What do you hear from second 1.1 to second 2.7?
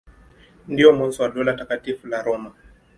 wa Dola Takatifu la Roma.